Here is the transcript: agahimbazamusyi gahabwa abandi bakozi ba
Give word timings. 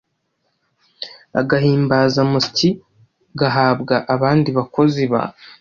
agahimbazamusyi 1.39 2.69
gahabwa 3.39 3.95
abandi 4.13 4.49
bakozi 4.57 5.03
ba 5.11 5.21